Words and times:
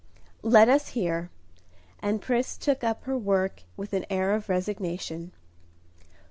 "Let 0.41 0.67
us 0.67 0.87
hear." 0.97 1.29
And 1.99 2.23
Pris 2.23 2.57
took 2.57 2.83
up 2.83 3.03
her 3.03 3.15
work 3.15 3.61
with 3.77 3.93
an 3.93 4.07
air 4.09 4.33
of 4.33 4.49
resignation. 4.49 5.31